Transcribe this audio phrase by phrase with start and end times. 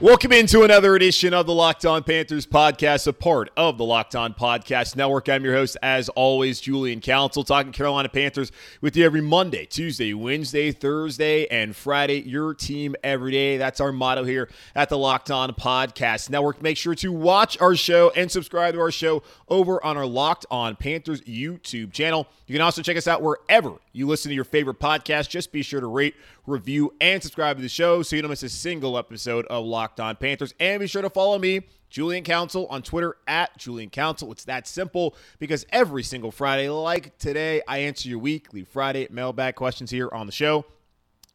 [0.00, 4.16] Welcome into another edition of the Locked On Panthers podcast, a part of the Locked
[4.16, 5.28] On Podcast Network.
[5.28, 8.50] I'm your host, as always, Julian Council, talking Carolina Panthers
[8.80, 12.22] with you every Monday, Tuesday, Wednesday, Thursday, and Friday.
[12.22, 13.58] Your team every day.
[13.58, 16.62] That's our motto here at the Locked On Podcast Network.
[16.62, 20.46] Make sure to watch our show and subscribe to our show over on our Locked
[20.50, 22.26] On Panthers YouTube channel.
[22.46, 25.28] You can also check us out wherever you listen to your favorite podcast.
[25.28, 26.14] Just be sure to rate,
[26.46, 29.89] review, and subscribe to the show so you don't miss a single episode of Locked
[29.98, 30.54] On Panthers.
[30.60, 34.30] And be sure to follow me, Julian Council, on Twitter at Julian Council.
[34.32, 39.56] It's that simple because every single Friday, like today, I answer your weekly Friday mailbag
[39.56, 40.64] questions here on the show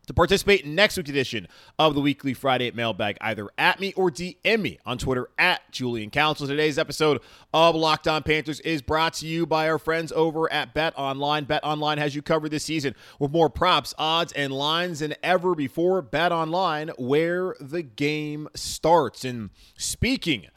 [0.06, 1.48] to participate in next week's edition
[1.80, 6.10] of the weekly Friday Mailbag, either at me or DM me on Twitter at Julian
[6.10, 6.48] Council.
[6.48, 7.22] Today's episode
[7.54, 11.44] of Locked On Panthers is brought to you by our friends over at Bet Online.
[11.46, 15.56] Bet Online has you covered this season with more props, odds, and lines than ever
[15.56, 16.02] before.
[16.02, 19.26] Bet Online, where the game starts.
[19.26, 20.48] And speaking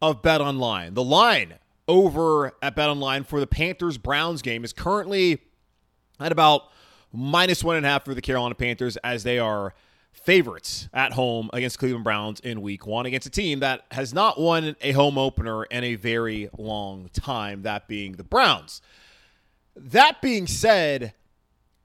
[0.00, 1.54] of Bet Online, the line
[1.86, 5.42] over at Bet Online for the Panthers Browns game is currently
[6.20, 6.64] at about
[7.14, 9.74] minus one and a half for the Carolina Panthers as they are
[10.12, 14.40] favorites at home against Cleveland Browns in week one against a team that has not
[14.40, 18.80] won a home opener in a very long time, that being the Browns.
[19.76, 21.14] That being said,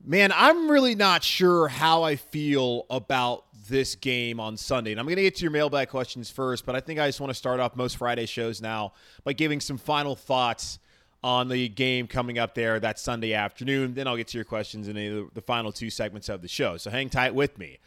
[0.04, 4.92] man, I'm really not sure how I feel about this game on Sunday.
[4.92, 7.20] And I'm going to get to your mailbag questions first, but I think I just
[7.20, 10.80] want to start off most Friday shows now by giving some final thoughts
[11.24, 13.94] on the game coming up there that Sunday afternoon.
[13.94, 16.78] Then I'll get to your questions in the, the final two segments of the show.
[16.78, 17.80] So hang tight with me.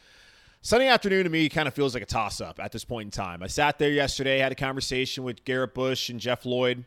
[0.65, 3.10] Sunday afternoon to me kind of feels like a toss up at this point in
[3.10, 3.43] time.
[3.43, 6.84] I sat there yesterday, had a conversation with Garrett Bush and Jeff Lloyd,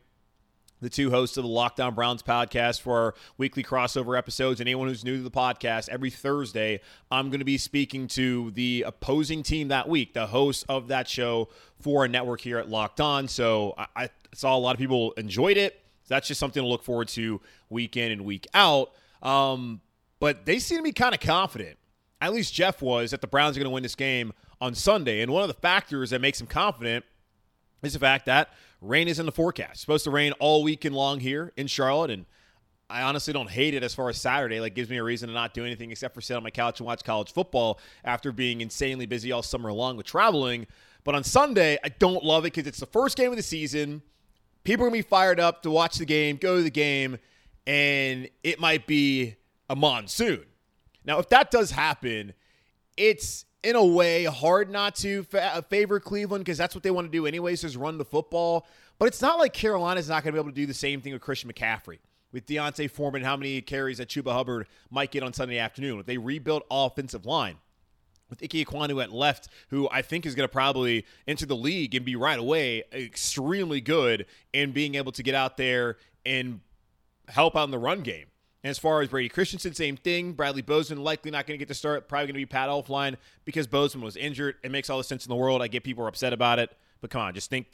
[0.80, 4.62] the two hosts of the Locked On Browns podcast for our weekly crossover episodes.
[4.62, 6.80] And anyone who's new to the podcast, every Thursday,
[7.12, 11.10] I'm going to be speaking to the opposing team that week, the host of that
[11.10, 11.50] show
[11.82, 13.28] for a network here at Locked On.
[13.28, 15.82] So I, I saw a lot of people enjoyed it.
[16.08, 18.92] That's just something to look forward to week in and week out.
[19.22, 19.82] Um,
[20.20, 21.78] but they seem to be kind of confident.
[22.22, 25.22] At least Jeff was that the Browns are going to win this game on Sunday.
[25.22, 27.06] And one of the factors that makes him confident
[27.84, 28.50] is the fact that
[28.82, 29.72] rain is in the forecast.
[29.74, 32.26] It's supposed to rain all weekend long here in Charlotte, and
[32.90, 34.60] I honestly don't hate it as far as Saturday.
[34.60, 36.80] Like gives me a reason to not do anything except for sit on my couch
[36.80, 40.68] and watch college football after being insanely busy all summer long with traveling.
[41.04, 44.02] But on Sunday, I don't love it because it's the first game of the season
[44.66, 47.18] people are going to be fired up to watch the game, go to the game,
[47.66, 49.36] and it might be
[49.70, 50.44] a monsoon.
[51.06, 52.34] Now, if that does happen,
[52.98, 57.08] it's in a way hard not to fa- favor Cleveland because that's what they want
[57.08, 58.68] to do anyways, is run the football.
[59.00, 61.14] But it's not like Carolina's not going to be able to do the same thing
[61.14, 62.00] with Christian McCaffrey.
[62.32, 66.02] With D'Onta Foreman, how many carries that Chuba Hubbard might get on Sunday afternoon?
[66.02, 67.56] If they rebuild offensive line,
[68.30, 72.06] with Ike at left, who I think is going to probably enter the league and
[72.06, 76.62] be right away extremely good in being able to get out there and
[77.28, 78.26] help out in the run game.
[78.64, 80.34] And as far as Brady Christensen, same thing.
[80.34, 82.08] Bradley Bozeman likely not going to get to start.
[82.08, 83.16] Probably going to be Pat Elflein
[83.46, 84.56] because Bozeman was injured.
[84.64, 85.62] It makes all the sense in the world.
[85.62, 87.68] I get people are upset about it, but come on, just think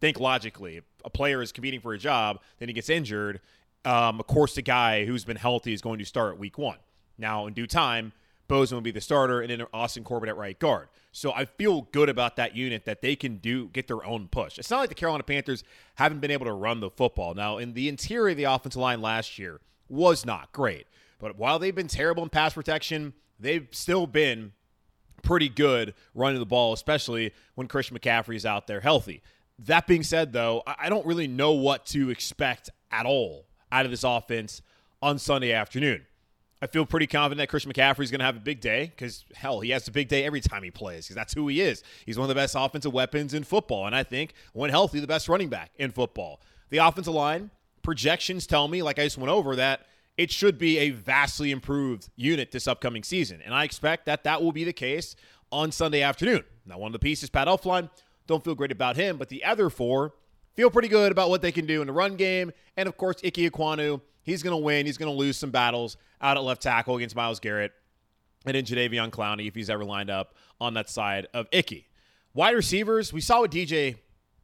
[0.00, 0.78] think logically.
[0.78, 3.40] If a player is competing for a job, then he gets injured.
[3.84, 6.78] Um, of course, the guy who's been healthy is going to start week one.
[7.18, 8.12] Now, in due time,
[8.52, 10.88] Bozeman will be the starter, and then Austin Corbett at right guard.
[11.10, 14.58] So I feel good about that unit that they can do get their own push.
[14.58, 15.64] It's not like the Carolina Panthers
[15.94, 17.32] haven't been able to run the football.
[17.32, 20.86] Now, in the interior of the offensive line last year was not great,
[21.18, 24.52] but while they've been terrible in pass protection, they've still been
[25.22, 29.22] pretty good running the ball, especially when Christian McCaffrey is out there healthy.
[29.60, 33.90] That being said, though, I don't really know what to expect at all out of
[33.90, 34.60] this offense
[35.00, 36.04] on Sunday afternoon.
[36.62, 39.24] I feel pretty confident that Christian McCaffrey is going to have a big day because,
[39.34, 41.82] hell, he has a big day every time he plays because that's who he is.
[42.06, 45.08] He's one of the best offensive weapons in football, and I think, when healthy, the
[45.08, 46.40] best running back in football.
[46.70, 47.50] The offensive line,
[47.82, 49.86] projections tell me, like I just went over, that
[50.16, 54.40] it should be a vastly improved unit this upcoming season, and I expect that that
[54.40, 55.16] will be the case
[55.50, 56.44] on Sunday afternoon.
[56.64, 57.90] Now, one of the pieces, Pat Elflein,
[58.26, 59.18] don't feel great about him.
[59.18, 60.14] But the other four
[60.54, 62.52] feel pretty good about what they can do in the run game.
[62.76, 64.86] And of course, Ike Ekwonu, he's going to win.
[64.86, 67.72] He's going to lose some battles out at left tackle against Myles Garrett
[68.44, 71.88] and then Jadeveon Clowney if he's ever lined up on that side of Ickey.
[72.34, 73.96] Wide receivers, we saw what DJ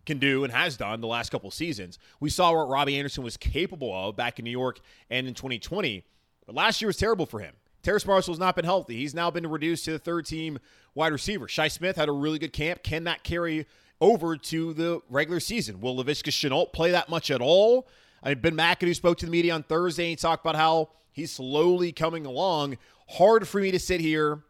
[0.06, 1.98] can do and has done the last couple seasons.
[2.20, 4.80] We saw what Robbie Anderson was capable of back in New York
[5.10, 6.04] and in 2020.
[6.46, 7.54] But last year was terrible for him.
[7.82, 8.96] Terrace Marshall has not been healthy.
[8.96, 10.58] He's now been reduced to the third team
[10.94, 11.46] wide receiver.
[11.48, 12.82] Shi Smith had a really good camp.
[12.82, 13.66] Can that carry
[14.00, 15.80] over to the regular season?
[15.80, 17.88] Will Laviska Shenault play that much at all?
[18.22, 20.10] I mean, Ben McAdoo spoke to the media on Thursday.
[20.10, 22.78] He talked about how he's slowly coming along.
[23.08, 24.42] Hard for me to sit here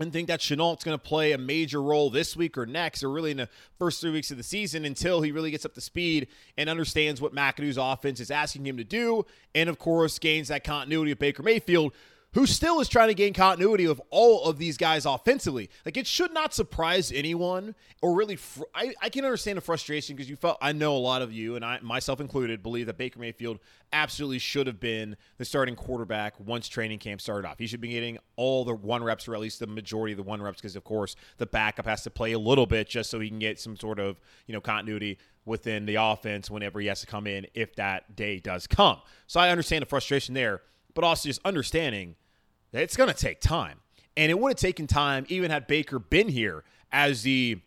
[0.00, 3.10] and think that Shenault's going to play a major role this week or next, or
[3.10, 3.48] really in the
[3.78, 7.20] first three weeks of the season until he really gets up to speed and understands
[7.20, 9.26] what McAdoo's offense is asking him to do.
[9.54, 11.92] And of course, gains that continuity of Baker Mayfield,
[12.34, 15.70] who still is trying to gain continuity of all of these guys offensively.
[15.86, 20.14] Like it should not surprise anyone, or really, fr- I, I can understand the frustration
[20.14, 22.98] because you felt I know a lot of you and I myself included believe that
[22.98, 23.58] Baker Mayfield
[23.92, 27.58] absolutely should have been the starting quarterback once training camp started off.
[27.58, 30.22] He should be getting all the one reps, or at least the majority of the
[30.22, 33.20] one reps, because of course the backup has to play a little bit just so
[33.20, 37.00] he can get some sort of you know continuity within the offense whenever he has
[37.00, 39.00] to come in if that day does come.
[39.26, 40.60] So I understand the frustration there
[40.98, 42.16] but also just understanding
[42.72, 43.78] that it's going to take time.
[44.16, 47.60] And it would have taken time even had Baker been here as the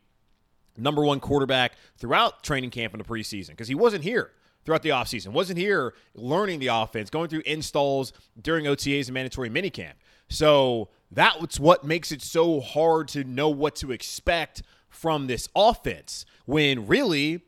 [0.78, 4.32] number one quarterback throughout training camp in the preseason because he wasn't here
[4.66, 8.12] throughout the offseason, wasn't here learning the offense, going through installs
[8.42, 9.94] during OTAs and mandatory minicamp.
[10.28, 16.26] So that's what makes it so hard to know what to expect from this offense
[16.46, 17.44] when really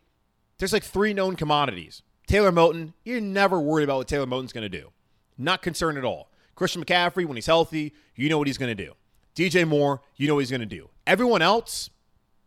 [0.60, 2.04] there's like three known commodities.
[2.26, 4.94] Taylor Moton, you're never worried about what Taylor Moton's going to do.
[5.38, 6.30] Not concerned at all.
[6.56, 8.94] Christian McCaffrey, when he's healthy, you know what he's going to do.
[9.36, 10.90] DJ Moore, you know what he's going to do.
[11.08, 11.90] Everyone else,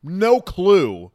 [0.03, 1.11] no clue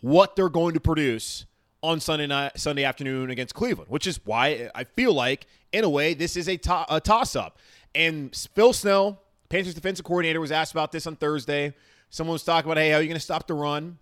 [0.00, 1.44] what they're going to produce
[1.82, 5.88] on Sunday night, Sunday afternoon against Cleveland, which is why I feel like, in a
[5.88, 7.58] way, this is a, to- a toss up.
[7.94, 9.18] And Phil Snow,
[9.48, 11.74] Panthers defensive coordinator, was asked about this on Thursday.
[12.10, 13.98] Someone was talking about, hey, how are you going to stop the run?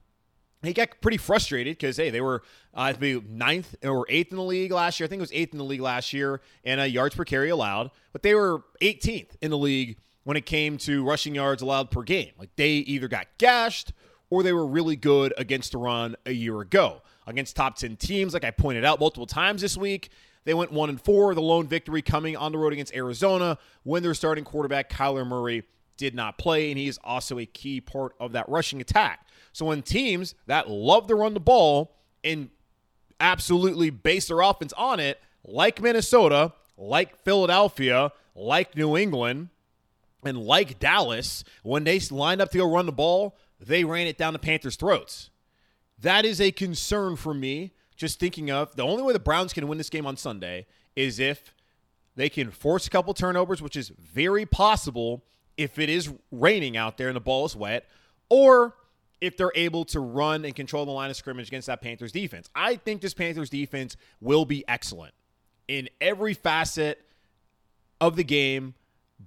[0.63, 2.43] He got pretty frustrated because hey, they were
[2.75, 2.93] uh,
[3.29, 5.07] ninth or eighth in the league last year.
[5.07, 7.51] I think it was eighth in the league last year and uh, yards per carry
[7.51, 11.91] allowed, but they were 18th in the league when it came to rushing yards allowed
[11.91, 12.33] per game.
[12.39, 13.93] Like they either got gashed
[14.31, 18.35] or they were really good against the run a year ago against top 10 teams.
[18.35, 20.11] Like I pointed out multiple times this week,
[20.45, 21.35] they went one and four.
[21.35, 25.65] The lone victory coming on the road against Arizona when their starting quarterback Kyler Murray
[25.97, 29.26] did not play, and he is also a key part of that rushing attack.
[29.57, 32.51] So when teams that love to run the ball and
[33.19, 39.49] absolutely base their offense on it, like Minnesota, like Philadelphia, like New England,
[40.23, 44.19] and like Dallas, when they lined up to go run the ball, they ran it
[44.19, 45.31] down the Panthers' throats.
[45.99, 47.73] That is a concern for me.
[47.97, 51.19] Just thinking of the only way the Browns can win this game on Sunday is
[51.19, 51.55] if
[52.15, 55.25] they can force a couple turnovers, which is very possible
[55.57, 57.87] if it is raining out there and the ball is wet,
[58.29, 58.75] or
[59.21, 62.51] if they're able to run and control the line of scrimmage against that Panthers defense.
[62.55, 65.15] I think this Panthers defense will be excellent
[65.69, 67.01] in every facet
[68.01, 68.75] of the game,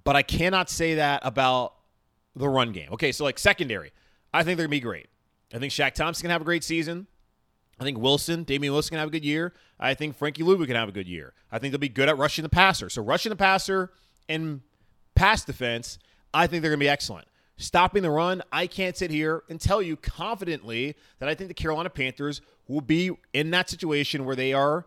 [0.04, 1.74] but I cannot say that about
[2.36, 2.88] the run game.
[2.92, 3.90] Okay, so like secondary,
[4.32, 5.08] I think they're to be great.
[5.52, 7.08] I think Shaq Thompson can have a great season.
[7.80, 9.54] I think Wilson, Damien Wilson can have a good year.
[9.78, 11.32] I think Frankie Luvu can have a good year.
[11.50, 12.90] I think they'll be good at rushing the passer.
[12.90, 13.90] So rushing the passer
[14.28, 14.60] and
[15.14, 15.98] pass defense,
[16.32, 17.26] I think they're to be excellent
[17.60, 21.54] stopping the run, I can't sit here and tell you confidently that I think the
[21.54, 24.86] Carolina Panthers will be in that situation where they are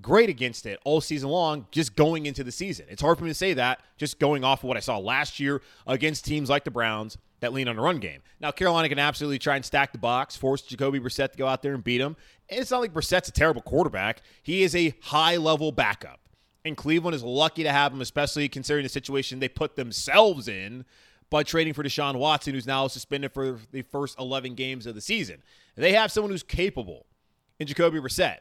[0.00, 2.86] great against it all season long, just going into the season.
[2.88, 5.40] It's hard for me to say that just going off of what I saw last
[5.40, 8.20] year against teams like the Browns that lean on the run game.
[8.38, 11.62] Now, Carolina can absolutely try and stack the box, force Jacoby Brissett to go out
[11.62, 12.16] there and beat him.
[12.48, 14.22] And it's not like Brissett's a terrible quarterback.
[14.42, 16.20] He is a high level backup.
[16.64, 20.84] And Cleveland is lucky to have him, especially considering the situation they put themselves in
[21.30, 25.00] by trading for Deshaun Watson, who's now suspended for the first 11 games of the
[25.00, 25.42] season.
[25.76, 27.06] They have someone who's capable
[27.58, 28.38] in Jacoby Brissett.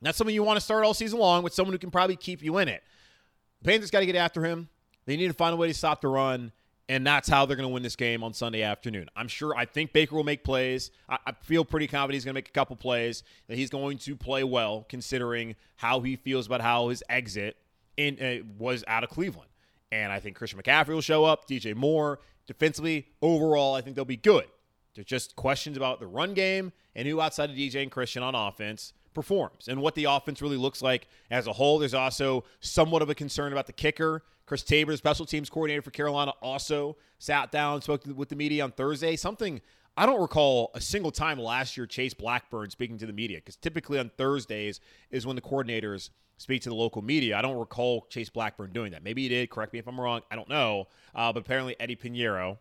[0.00, 2.42] Not someone you want to start all season long, but someone who can probably keep
[2.42, 2.82] you in it.
[3.62, 4.68] The Panthers got to get after him.
[5.06, 6.52] They need to find a way to stop the run,
[6.88, 9.08] and that's how they're going to win this game on Sunday afternoon.
[9.16, 9.56] I'm sure.
[9.56, 10.90] I think Baker will make plays.
[11.08, 13.24] I, I feel pretty confident he's going to make a couple plays.
[13.48, 17.56] That he's going to play well, considering how he feels about how his exit
[17.96, 19.48] in uh, was out of Cleveland.
[19.90, 22.20] And I think Christian McCaffrey will show up, DJ Moore.
[22.46, 24.46] Defensively, overall, I think they'll be good.
[24.94, 28.34] There's just questions about the run game and who outside of DJ and Christian on
[28.34, 31.78] offense performs and what the offense really looks like as a whole.
[31.78, 34.22] There's also somewhat of a concern about the kicker.
[34.46, 38.72] Chris Tabor, special teams coordinator for Carolina, also sat down spoke with the media on
[38.72, 39.14] Thursday.
[39.14, 39.60] Something
[39.96, 43.56] I don't recall a single time last year Chase Blackburn speaking to the media because
[43.56, 44.80] typically on Thursdays
[45.10, 47.36] is when the coordinators speak to the local media.
[47.36, 49.04] I don't recall Chase Blackburn doing that.
[49.04, 49.50] Maybe he did.
[49.50, 50.22] Correct me if I'm wrong.
[50.30, 50.88] I don't know.
[51.14, 52.56] Uh, but apparently Eddy Piñeiro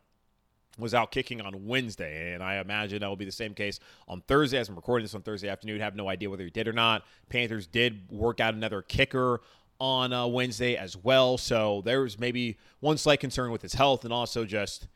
[0.77, 4.21] was out kicking on Wednesday, and I imagine that will be the same case on
[4.21, 4.57] Thursday.
[4.57, 7.03] As I'm recording this on Thursday afternoon, have no idea whether he did or not.
[7.29, 9.41] Panthers did work out another kicker
[9.79, 14.13] on uh, Wednesday as well, so there's maybe one slight concern with his health, and
[14.13, 14.87] also just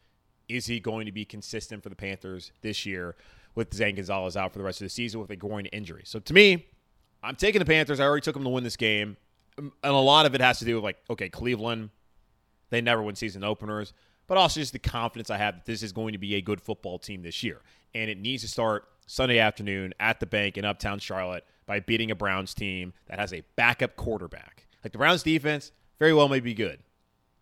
[0.49, 3.15] is he going to be consistent for the Panthers this year
[3.55, 6.01] with Zane Gonzalez out for the rest of the season with a groin injury?
[6.05, 6.67] So to me,
[7.23, 7.99] I'm taking the Panthers.
[7.99, 9.17] I already took them to win this game.
[9.57, 11.89] Um, and a lot of it has to do with, like, okay, Cleveland,
[12.69, 13.93] they never win season openers,
[14.27, 16.61] but also just the confidence I have that this is going to be a good
[16.61, 17.61] football team this year.
[17.93, 22.11] And it needs to start Sunday afternoon at the bank in Uptown Charlotte by beating
[22.11, 24.67] a Browns team that has a backup quarterback.
[24.83, 26.79] Like the Browns defense, very well may be good.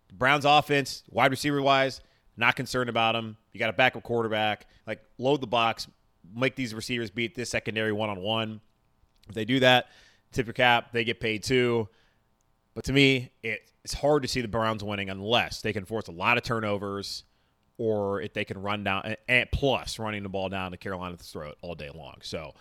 [0.08, 2.00] The Browns offense, wide receiver wise,
[2.36, 3.36] not concerned about them.
[3.52, 4.66] You got a backup quarterback.
[4.86, 5.86] Like, load the box,
[6.34, 8.60] make these receivers beat this secondary one on one.
[9.30, 9.86] If they do that,
[10.32, 11.88] tip your cap, they get paid too.
[12.74, 16.08] But to me, it, it's hard to see the Browns winning unless they can force
[16.08, 17.24] a lot of turnovers
[17.78, 21.56] or if they can run down, and plus running the ball down to Carolina's throat
[21.62, 22.16] all day long.
[22.20, 22.52] So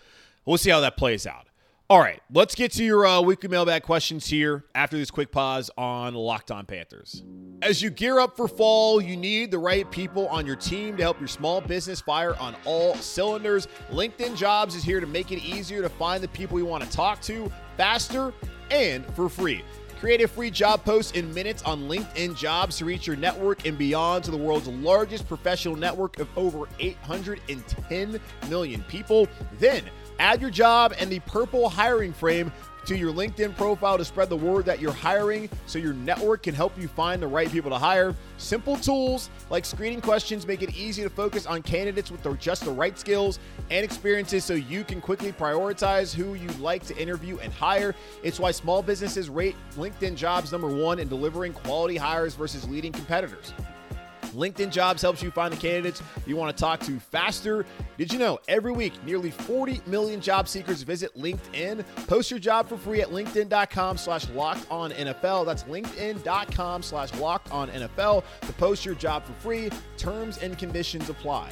[0.46, 1.48] we'll see how that plays out.
[1.92, 5.72] All right, let's get to your uh, weekly mailbag questions here after this quick pause
[5.76, 7.24] on Locked On Panthers.
[7.64, 11.02] As you gear up for fall, you need the right people on your team to
[11.02, 13.68] help your small business fire on all cylinders.
[13.90, 16.90] LinkedIn Jobs is here to make it easier to find the people you want to
[16.92, 18.36] talk to faster
[18.70, 19.64] and for free.
[20.00, 23.80] Create a free job post in minutes on LinkedIn Jobs to reach your network and
[23.80, 29.28] beyond to the world's largest professional network of over 810 million people.
[29.58, 29.84] Then
[30.20, 32.52] Add your job and the purple hiring frame
[32.86, 36.56] to your LinkedIn profile to spread the word that you're hiring so your network can
[36.56, 38.16] help you find the right people to hire.
[38.38, 42.72] Simple tools like screening questions make it easy to focus on candidates with just the
[42.72, 47.54] right skills and experiences so you can quickly prioritize who you'd like to interview and
[47.54, 47.94] hire.
[48.24, 52.92] It's why small businesses rate LinkedIn jobs number one in delivering quality hires versus leading
[52.92, 53.54] competitors.
[54.30, 57.66] LinkedIn Jobs helps you find the candidates you want to talk to faster.
[57.98, 61.86] Did you know every week nearly 40 million job seekers visit LinkedIn?
[62.08, 65.46] Post your job for free at LinkedIn.com slash locked on NFL.
[65.46, 69.70] That's LinkedIn.com slash locked on NFL to post your job for free.
[69.98, 71.52] Terms and conditions apply.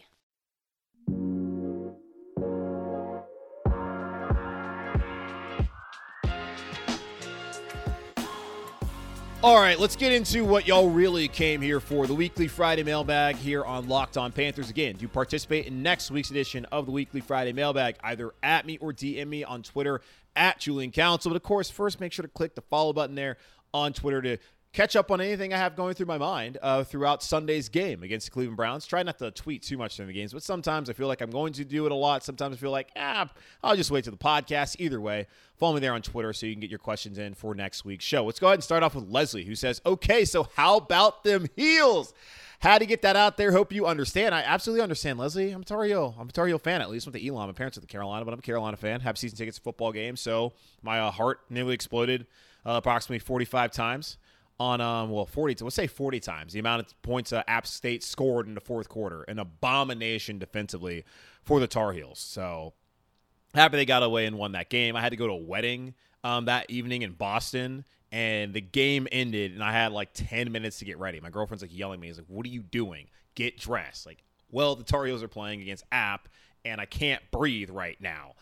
[9.43, 13.37] All right, let's get into what y'all really came here for the weekly Friday mailbag
[13.37, 14.69] here on Locked On Panthers.
[14.69, 18.77] Again, do participate in next week's edition of the weekly Friday mailbag, either at me
[18.77, 20.01] or DM me on Twitter
[20.35, 21.31] at Julian Council.
[21.31, 23.37] But of course, first make sure to click the follow button there
[23.73, 24.37] on Twitter to
[24.73, 28.27] catch up on anything I have going through my mind uh, throughout Sunday's game against
[28.27, 28.85] the Cleveland Browns.
[28.85, 31.29] Try not to tweet too much during the games, but sometimes I feel like I'm
[31.29, 32.23] going to do it a lot.
[32.23, 33.29] Sometimes I feel like, ah,
[33.63, 34.77] I'll just wait to the podcast.
[34.79, 37.53] Either way, follow me there on Twitter so you can get your questions in for
[37.53, 38.23] next week's show.
[38.25, 41.47] Let's go ahead and start off with Leslie, who says, okay, so how about them
[41.55, 42.13] heels?
[42.59, 43.51] Had to get that out there.
[43.51, 44.35] Hope you understand.
[44.35, 45.51] I absolutely understand, Leslie.
[45.51, 46.15] I'm a Tar Heel.
[46.19, 47.47] I'm a Tar Heel fan, at least with the Elon.
[47.47, 49.01] My parents are the Carolina, but I'm a Carolina fan.
[49.01, 52.27] Have season tickets to football games, so my uh, heart nearly exploded
[52.63, 54.17] uh, approximately 45 times
[54.61, 58.03] on um well 40 let's say 40 times the amount of points uh, App State
[58.03, 61.03] scored in the fourth quarter an abomination defensively
[61.41, 62.19] for the Tar Heels.
[62.19, 62.73] So
[63.55, 64.95] happy they got away and won that game.
[64.95, 69.07] I had to go to a wedding um that evening in Boston and the game
[69.11, 71.19] ended and I had like 10 minutes to get ready.
[71.19, 73.07] My girlfriend's like yelling at me He's like what are you doing?
[73.33, 74.05] Get dressed.
[74.05, 76.29] Like well the Tar Heels are playing against App
[76.63, 78.33] and I can't breathe right now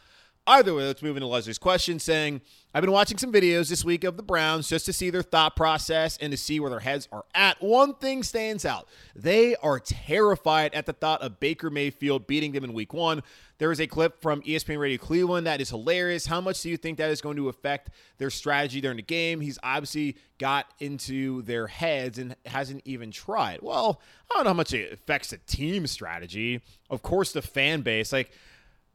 [0.48, 2.42] Either way, let's move into Leslie's question saying,
[2.74, 5.56] I've been watching some videos this week of the Browns just to see their thought
[5.56, 7.62] process and to see where their heads are at.
[7.62, 8.88] One thing stands out.
[9.16, 13.22] They are terrified at the thought of Baker Mayfield beating them in week one.
[13.60, 16.26] There is a clip from ESPN Radio Cleveland that is hilarious.
[16.26, 19.42] How much do you think that is going to affect their strategy during the game?
[19.42, 23.62] He's obviously got into their heads and hasn't even tried.
[23.62, 26.62] Well, I don't know how much it affects the team strategy.
[26.90, 28.32] Of course, the fan base, like,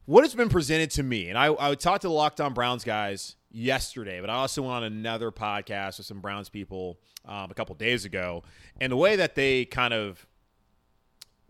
[0.05, 2.83] what has been presented to me, and I, I talked to the Locked On Browns
[2.83, 7.53] guys yesterday, but I also went on another podcast with some Browns people um, a
[7.53, 8.43] couple days ago,
[8.79, 10.25] and the way that they kind of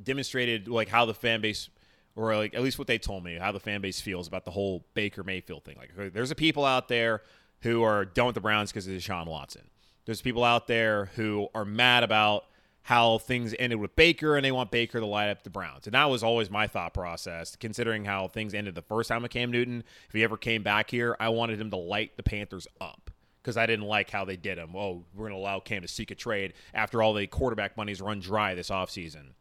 [0.02, 1.70] demonstrated like how the fan base
[2.16, 4.52] or like at least what they told me how the fan base feels about the
[4.52, 5.76] whole Baker Mayfield thing.
[5.78, 7.22] Like there's a people out there
[7.62, 9.70] who are done with the Browns because of Deshaun Watson.
[10.06, 12.46] There's people out there who are mad about
[12.86, 15.88] how things ended with Baker and they want Baker to light up the Browns.
[15.88, 19.32] And that was always my thought process, considering how things ended the first time with
[19.32, 19.84] Cam Newton.
[20.08, 23.10] If he ever came back here, I wanted him to light the Panthers up
[23.42, 24.76] because I didn't like how they did him.
[24.76, 28.02] Oh, we're going to allow Cam to seek a trade after all the quarterback money's
[28.02, 29.34] run dry this offseason.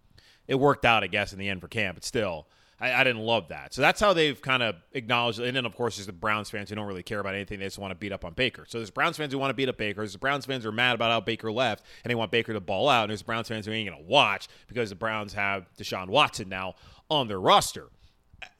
[0.49, 2.49] It worked out, I guess, in the end for Cam, but still–
[2.81, 3.73] I, I didn't love that.
[3.73, 5.39] So that's how they've kind of acknowledged.
[5.41, 7.59] And then, of course, there's the Browns fans who don't really care about anything.
[7.59, 8.65] They just want to beat up on Baker.
[8.69, 10.01] So there's Browns fans who want to beat up Baker.
[10.01, 12.53] There's the Browns fans who are mad about how Baker left and they want Baker
[12.53, 13.05] to ball out.
[13.05, 16.49] And there's Browns fans who ain't going to watch because the Browns have Deshaun Watson
[16.49, 16.75] now
[17.11, 17.89] on their roster.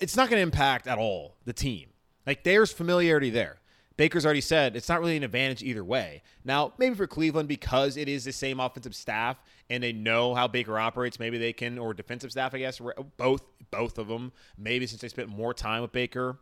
[0.01, 1.91] It's not going to impact at all the team.
[2.27, 3.59] Like there's familiarity there.
[3.97, 6.23] Baker's already said it's not really an advantage either way.
[6.45, 9.37] Now, maybe for Cleveland, because it is the same offensive staff
[9.71, 12.81] and they know how Baker operates, maybe they can, or defensive staff, I guess,
[13.17, 14.33] both both of them.
[14.59, 16.39] Maybe since they spent more time with Baker,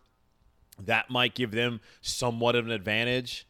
[0.80, 3.46] that might give them somewhat of an advantage.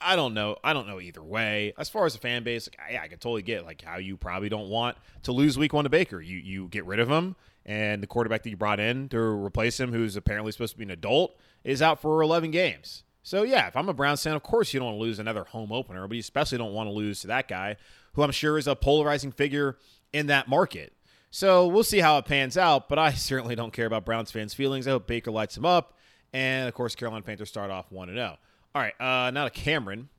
[0.00, 0.56] I, don't know.
[0.62, 1.72] I don't know either way.
[1.78, 4.18] As far as the fan base, like, yeah, I can totally get like how you
[4.18, 6.20] probably don't want to lose Week One to Baker.
[6.20, 9.80] You you get rid of him, and the quarterback that you brought in to replace
[9.80, 13.02] him, who's apparently supposed to be an adult, is out for 11 games.
[13.24, 15.44] So yeah, if I'm a Browns fan, of course you don't want to lose another
[15.44, 17.76] home opener, but you especially don't want to lose to that guy,
[18.12, 19.78] who I'm sure is a polarizing figure
[20.12, 20.92] in that market.
[21.30, 24.52] So we'll see how it pans out, but I certainly don't care about Browns fans'
[24.52, 24.86] feelings.
[24.86, 25.96] I hope Baker lights him up,
[26.34, 28.36] and of course Carolina Panthers start off one and zero.
[28.36, 28.38] Oh.
[28.76, 30.10] All right, uh, now to Cameron.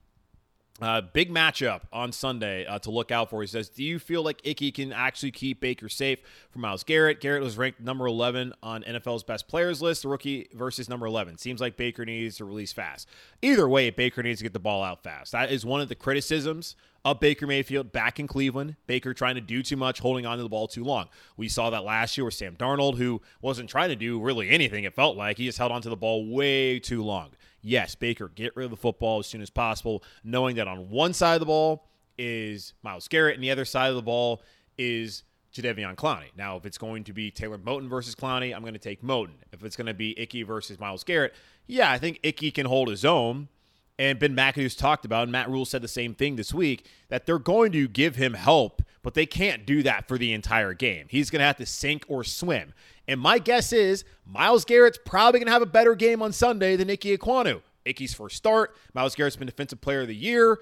[0.81, 3.39] Uh, big matchup on Sunday uh, to look out for.
[3.39, 7.21] He says, Do you feel like Ickey can actually keep Baker safe from Myles Garrett?
[7.21, 11.37] Garrett was ranked number 11 on NFL's best players list, the rookie versus number 11.
[11.37, 13.07] Seems like Baker needs to release fast.
[13.41, 15.31] Either way, Baker needs to get the ball out fast.
[15.31, 18.75] That is one of the criticisms of Baker Mayfield back in Cleveland.
[18.85, 21.07] Baker trying to do too much, holding on to the ball too long.
[21.37, 24.83] We saw that last year with Sam Darnold, who wasn't trying to do really anything,
[24.83, 25.37] it felt like.
[25.37, 27.29] He just held on to the ball way too long
[27.65, 31.13] yes, Baker, get rid of the football as soon as possible, knowing that on one
[31.13, 34.41] side of the ball is Myles Garrett and the other side of the ball
[34.77, 35.23] is
[35.53, 36.29] Jadeveon Clowney.
[36.37, 39.35] Now, if it's going to be Taylor Moton versus Clowney, I'm going to take Moton.
[39.51, 41.33] If it's going to be Ickey versus Myles Garrett,
[41.65, 43.49] yeah, I think Ickey can hold his own.
[43.97, 47.25] And Ben McAdoo's talked about, and Matt Rhule said the same thing this week, that
[47.25, 51.07] they're going to give him help, but they can't do that for the entire game.
[51.09, 52.73] He's going to have to sink or swim.
[53.07, 56.75] And my guess is Myles Garrett's probably going to have a better game on Sunday
[56.75, 57.61] than Ickey Ekwonu.
[57.85, 58.75] Ickey's first start.
[58.93, 60.59] Myles Garrett's been Defensive Player of the Year.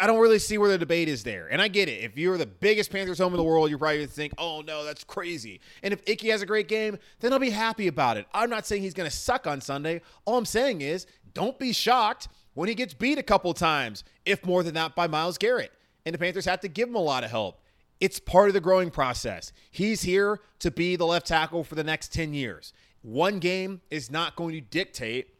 [0.00, 1.46] I don't really see where the debate is there.
[1.50, 2.02] And I get it.
[2.02, 4.60] If you're the biggest Panthers home in the world, you're probably going to think, oh,
[4.60, 5.60] no, that's crazy.
[5.82, 8.26] And if Ickey has a great game, then I'll be happy about it.
[8.34, 10.00] I'm not saying he's going to suck on Sunday.
[10.24, 14.44] All I'm saying is don't be shocked when he gets beat a couple times, if
[14.44, 15.72] more than that, by Myles Garrett.
[16.04, 17.60] And the Panthers have to give him a lot of help.
[18.02, 19.52] It's part of the growing process.
[19.70, 22.72] He's here to be the left tackle for the next 10 years.
[23.02, 25.36] One game is not going to dictate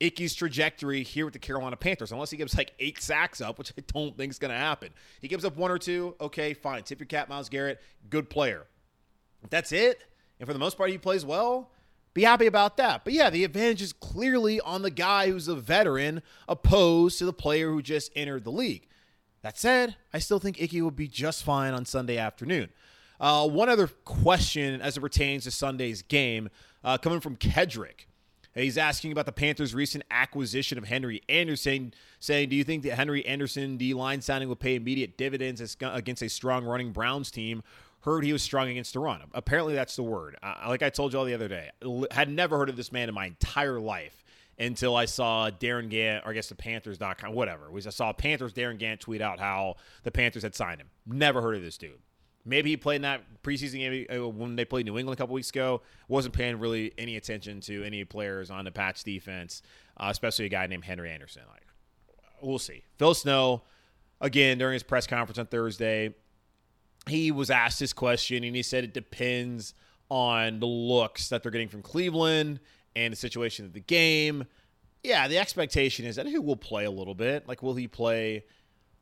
[0.00, 3.74] Ickey's trajectory here with the Carolina Panthers, unless he gives like eight sacks up, which
[3.76, 4.88] I don't think is going to happen.
[5.20, 6.82] He gives up one or two, okay, fine.
[6.82, 8.64] Tip your cap, Myles Garrett, good player.
[9.50, 10.02] That's it.
[10.40, 11.72] And for the most part, he plays well.
[12.14, 13.04] Be happy about that.
[13.04, 17.34] But yeah, the advantage is clearly on the guy who's a veteran opposed to the
[17.34, 18.88] player who just entered the league.
[19.42, 22.70] That said, I still think Ickey will be just fine on Sunday afternoon.
[23.20, 26.48] Uh, one other question as it pertains to Sunday's game
[26.84, 28.06] uh, coming from Kedrick.
[28.54, 32.94] He's asking about the Panthers' recent acquisition of Henry Anderson, saying, Do you think that
[32.94, 37.62] Henry Anderson, D line signing, will pay immediate dividends against a strong running Browns team?
[38.00, 39.22] Heard he was strong against the run.
[39.34, 40.36] Apparently, that's the word.
[40.42, 41.70] Uh, like I told you all the other day,
[42.10, 44.17] had never heard of this man in my entire life
[44.58, 47.70] until I saw Darin Gantt, or I guess the Panthers.com, whatever.
[47.74, 50.88] I saw Panthers Darin Gantt tweet out how the Panthers had signed him.
[51.06, 52.00] Never heard of this dude.
[52.44, 55.34] Maybe he played in that preseason game uh, when they played New England a couple
[55.34, 55.82] weeks ago.
[56.08, 59.62] Wasn't paying really any attention to any players on the patch defense,
[59.98, 61.42] uh, especially a guy named Henry Anderson.
[61.46, 61.66] Like,
[62.40, 62.84] we'll see.
[62.96, 63.62] Phil Snow,
[64.20, 66.14] again during his press conference on Thursday,
[67.06, 69.74] he was asked this question and he said it depends
[70.10, 72.60] on the looks that they're getting from Cleveland
[72.98, 74.44] and the situation of the game,
[75.02, 77.46] yeah, the expectation is that he will play a little bit.
[77.46, 78.44] Like, will he play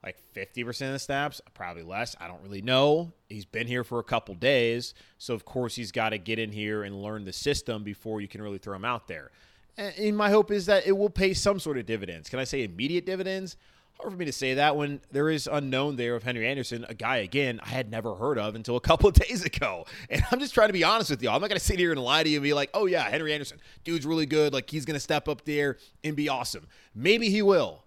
[0.04, 1.40] like 50% of the snaps?
[1.54, 2.14] Probably less.
[2.20, 3.12] I don't really know.
[3.28, 4.92] He's been here for a couple days.
[5.18, 8.28] So, of course, he's got to get in here and learn the system before you
[8.28, 9.30] can really throw him out there.
[9.78, 12.28] And my hope is that it will pay some sort of dividends.
[12.28, 13.56] Can I say immediate dividends?
[13.98, 16.94] Hard for me to say that when there is unknown there of Henry Anderson, a
[16.94, 19.86] guy again I had never heard of until a couple of days ago.
[20.10, 21.34] And I'm just trying to be honest with y'all.
[21.34, 23.32] I'm not to sit here and lie to you and be like, "Oh yeah, Henry
[23.32, 24.52] Anderson, dude's really good.
[24.52, 27.84] Like he's to step up there and be awesome." Maybe he will,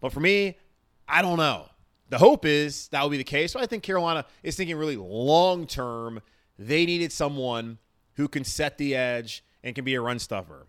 [0.00, 0.58] but for me,
[1.08, 1.68] I don't know.
[2.08, 3.52] The hope is that will be the case.
[3.52, 6.20] But I think Carolina is thinking really long term.
[6.58, 7.78] They needed someone
[8.14, 10.66] who can set the edge and can be a run stuffer.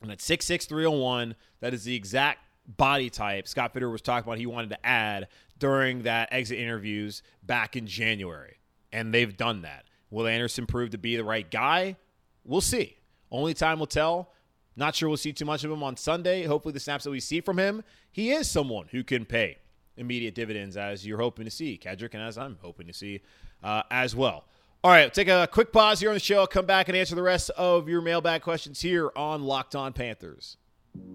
[0.00, 4.38] And at 6'6", 301, that is the exact body type Scott Fitterer was talking about
[4.38, 5.28] he wanted to add
[5.58, 8.58] during that exit interviews back in January.
[8.92, 9.84] And they've done that.
[10.10, 11.96] Will Anderson prove to be the right guy?
[12.44, 12.96] We'll see.
[13.30, 14.32] Only time will tell.
[14.76, 16.44] Not sure we'll see too much of him on Sunday.
[16.44, 19.58] Hopefully, the snaps that we see from him, he is someone who can pay
[19.96, 23.20] immediate dividends as you're hoping to see, Kedrick, and as I'm hoping to see
[23.62, 24.44] uh, as well.
[24.84, 26.38] All right, take a quick pause here on the show.
[26.38, 29.92] I'll come back and answer the rest of your mailbag questions here on Locked On
[29.92, 30.56] Panthers.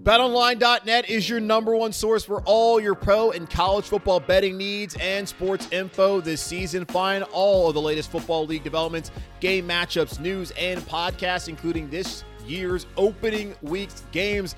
[0.04, 4.98] BetOnline.net is your number one source for all your pro and college football betting needs
[5.00, 6.86] and sports info this season.
[6.86, 12.26] Find all of the latest football league developments, game matchups, news, and podcasts, including this
[12.46, 14.56] year's opening week's games.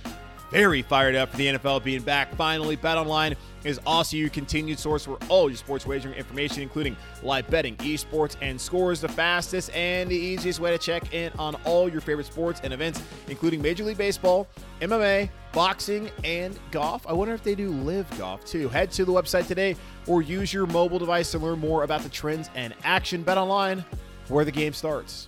[0.56, 2.78] Very fired up for the NFL being back finally.
[2.78, 7.76] BetOnline is also your continued source for all your sports wagering information, including live betting,
[7.80, 9.02] esports, and scores.
[9.02, 12.72] The fastest and the easiest way to check in on all your favorite sports and
[12.72, 14.48] events, including Major League Baseball,
[14.80, 17.06] MMA, boxing, and golf.
[17.06, 18.70] I wonder if they do live golf too.
[18.70, 19.76] Head to the website today
[20.08, 23.24] or use your mobile device to learn more about the trends and action.
[23.24, 23.84] Bet online
[24.30, 25.28] where the game starts.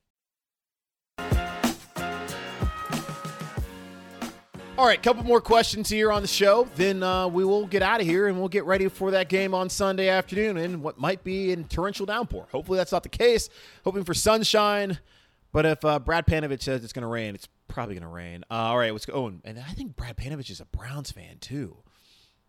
[4.81, 6.67] All right, couple more questions here on the show.
[6.75, 9.53] Then uh, we will get out of here and we'll get ready for that game
[9.53, 12.47] on Sunday afternoon in what might be in torrential downpour.
[12.51, 13.47] Hopefully that's not the case.
[13.83, 14.97] Hoping for sunshine.
[15.51, 18.43] But if uh, Brad Panovich says it's going to rain, it's probably going to rain.
[18.49, 19.43] Uh, all right, what's going?
[19.45, 21.77] And I think Brad Panovich is a Browns fan too.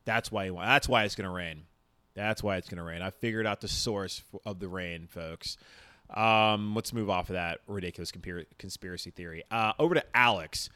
[0.06, 0.46] That's why.
[0.46, 1.64] He, that's why it's going to rain.
[2.14, 3.02] That's why it's going to rain.
[3.02, 5.58] I figured out the source of the rain, folks.
[6.16, 8.12] Um, let's move off of that ridiculous
[8.58, 9.44] conspiracy theory.
[9.50, 10.68] Uh, over to Alex.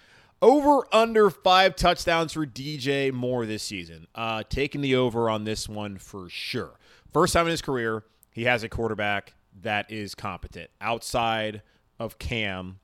[0.43, 4.07] Over under five touchdowns for DJ Moore this season.
[4.15, 6.79] Uh, taking the over on this one for sure.
[7.13, 11.63] First time in his career, he has a quarterback that is competent outside
[11.99, 12.79] of Cam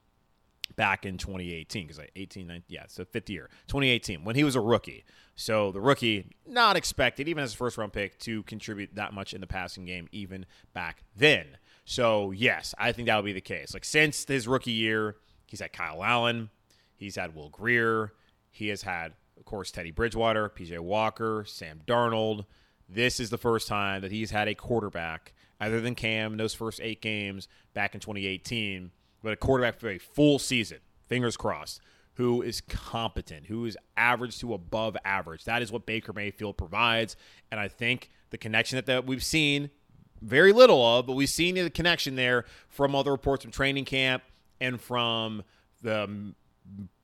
[0.76, 4.56] back in 2018 because like 18 19, yeah the fifth year 2018 when he was
[4.56, 5.04] a rookie
[5.36, 9.34] so the rookie not expected even as a first round pick to contribute that much
[9.34, 11.58] in the passing game even back then
[11.92, 15.60] so yes i think that would be the case like since his rookie year he's
[15.60, 16.48] had kyle allen
[17.02, 18.12] He's had Will Grier,
[18.52, 22.46] He has had, of course, Teddy Bridgewater, PJ Walker, Sam Darnold.
[22.88, 26.54] This is the first time that he's had a quarterback, other than Cam in those
[26.54, 30.78] first eight games back in 2018, but a quarterback for a full season,
[31.08, 31.80] fingers crossed,
[32.14, 35.42] who is competent, who is average to above average.
[35.42, 37.16] That is what Baker Mayfield provides.
[37.50, 39.70] And I think the connection that, that we've seen,
[40.22, 44.22] very little of, but we've seen the connection there from other reports from training camp
[44.60, 45.42] and from
[45.82, 46.34] the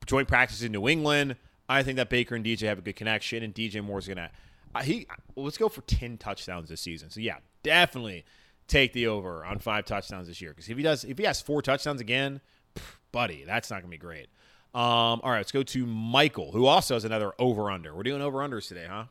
[0.07, 1.37] joint practice in New England.
[1.69, 4.31] I think that Baker and DJ have a good connection, and DJ Moore's gonna
[4.75, 7.11] uh, he let's go for ten touchdowns this season.
[7.11, 8.25] So yeah, definitely
[8.69, 11.41] take the over on five touchdowns this year because if he does, if he has
[11.41, 12.41] four touchdowns again,
[12.75, 14.29] pff, buddy, that's not gonna be great.
[14.75, 17.95] Um, all right, let's go to Michael, who also has another over under.
[17.95, 19.05] We're doing over unders today, huh?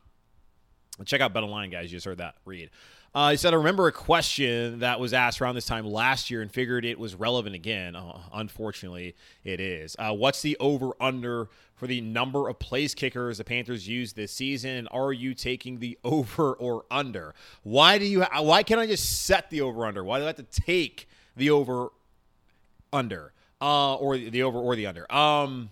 [1.05, 1.91] Check out BetOnline, guys.
[1.91, 2.69] You just heard that read.
[3.17, 6.43] Uh, he said, I remember a question that was asked around this time last year
[6.43, 7.95] and figured it was relevant again.
[7.95, 9.95] Uh, unfortunately, it is.
[9.97, 14.31] Uh, what's the over under for the number of place kickers the Panthers use this
[14.31, 14.69] season?
[14.69, 17.33] And are you taking the over or under?
[17.63, 18.21] Why do you?
[18.21, 20.03] Why can't I just set the over under?
[20.03, 21.89] Why do I have to take the over
[22.93, 23.33] under?
[23.59, 25.11] Uh, or the over or the under?
[25.11, 25.71] Um,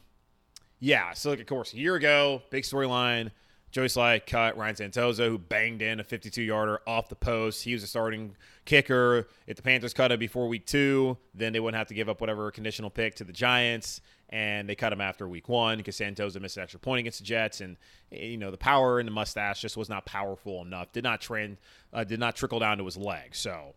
[0.80, 1.14] yeah.
[1.14, 3.30] So, like, of course, a year ago, big storyline
[3.76, 7.62] Joey Slye cut Ryan Santoso, who banged in a 52 yarder off the post.
[7.62, 9.28] He was a starting kicker.
[9.48, 12.22] If the Panthers cut him before week two, then they wouldn't have to give up
[12.22, 14.00] whatever conditional pick to the Giants.
[14.30, 17.26] And they cut him after week one because Santoso missed an extra point against the
[17.26, 17.60] Jets.
[17.60, 17.76] And,
[18.12, 20.94] you know, the power in the mustache just was not powerful enough.
[20.94, 21.58] Did not trend,
[21.92, 23.36] uh, did not trickle down to his leg.
[23.36, 23.76] So,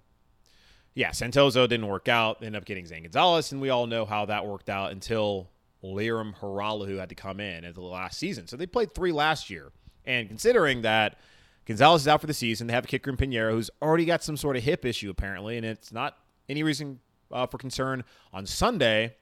[0.94, 2.36] yeah, Santoso didn't work out.
[2.40, 3.50] Ended up getting Zane Gonzalez.
[3.50, 5.50] And we all know how that worked out until
[5.82, 8.46] Lirim Hajrullahu had to come in at the last season.
[8.46, 9.72] So they played three last year
[10.08, 11.18] And considering that
[11.66, 14.24] Gonzalez is out for the season, they have a kicker in Piñeiro who's already got
[14.24, 16.16] some sort of hip issue apparently, and it's not
[16.48, 16.98] any reason
[17.30, 19.14] uh, for concern on Sunday.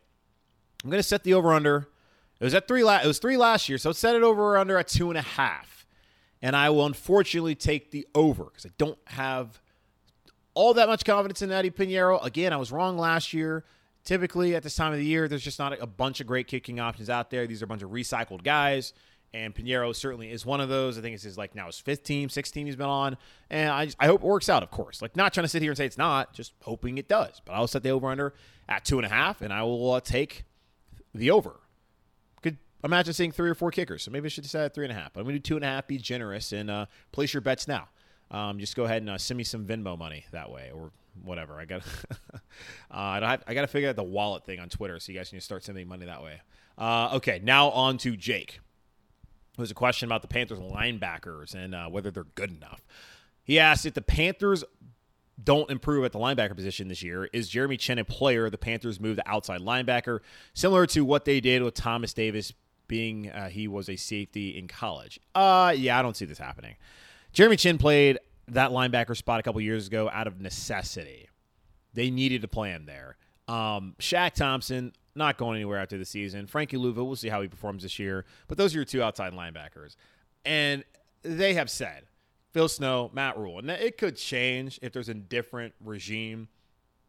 [0.84, 1.88] I'm going to set the over under.
[2.38, 2.84] It was at three.
[2.84, 5.22] La- it was three last year, so set it over under at two and a
[5.22, 5.86] half.
[6.40, 9.60] And I will unfortunately take the over because I don't have
[10.54, 12.24] all that much confidence in Eddy Piñeiro.
[12.24, 13.64] Again, I was wrong last year.
[14.04, 16.78] Typically, at this time of the year, there's just not a bunch of great kicking
[16.78, 17.46] options out there.
[17.48, 18.92] These are a bunch of recycled guys,
[19.36, 20.98] and Piñeiro certainly is one of those.
[20.98, 23.16] I think it's his like now his fifth team, sixth team he's been on,
[23.50, 24.62] and I just, I hope it works out.
[24.62, 27.08] Of course, like not trying to sit here and say it's not, just hoping it
[27.08, 27.42] does.
[27.44, 28.34] But I'll set the over under
[28.68, 30.44] at two and a half, and I will uh, take
[31.14, 31.60] the over.
[32.42, 34.92] Could imagine seeing three or four kickers, so maybe I should decide at three and
[34.92, 35.12] a half.
[35.12, 35.86] But I'm to do two and a half.
[35.86, 37.88] Be generous and uh, place your bets now.
[38.30, 41.60] Um, just go ahead and uh, send me some Venmo money that way, or whatever.
[41.60, 41.82] I got,
[42.34, 42.38] uh,
[42.90, 45.40] I I got to figure out the wallet thing on Twitter, so you guys can
[45.40, 46.40] start sending money that way.
[46.78, 48.60] Uh, okay, now on to Jake.
[49.56, 52.84] There's a question about the Panthers linebackers and uh, whether they're good enough.
[53.42, 54.64] He asked if the Panthers
[55.42, 58.98] don't improve at the linebacker position this year, is Jeremy Chinn a player the Panthers
[58.98, 60.20] move to outside linebacker,
[60.54, 62.52] similar to what they did with Thomas Davis
[62.88, 65.20] being uh, he was a safety in college?
[65.34, 66.76] Uh, yeah, I don't see this happening.
[67.32, 71.28] Jeremy Chinn played that linebacker spot a couple years ago out of necessity.
[71.92, 73.16] They needed to play him there.
[73.48, 76.46] Um, Shaq Thompson, not going anywhere after the season.
[76.46, 78.24] Frankie Luvu, we'll see how he performs this year.
[78.48, 79.96] But those are your two outside linebackers.
[80.44, 80.84] And
[81.22, 82.04] they have said,
[82.52, 83.58] Phil Snow, Matt Rhule.
[83.58, 86.48] and it could change if there's a different regime.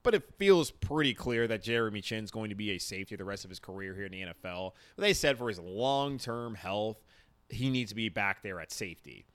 [0.04, 3.44] But it feels pretty clear that Jeremy Chinn's going to be a safety the rest
[3.44, 4.72] of his career here in the NFL.
[4.98, 7.04] They said for his long term health,
[7.50, 9.26] he needs to be back there at safety.